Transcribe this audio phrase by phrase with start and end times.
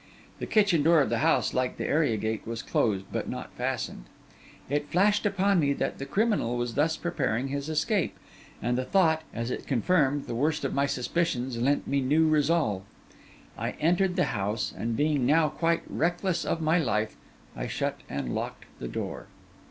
[0.39, 4.05] The kitchen door of the house, like the area gate, was closed but not fastened.
[4.67, 8.17] It flashed upon me that the criminal was thus preparing his escape;
[8.63, 12.81] and the thought, as it confirmed the worst of my suspicions, lent me new resolve.
[13.55, 17.15] I entered the house; and being now quite reckless of my life,
[17.55, 19.27] I shut and locked the door.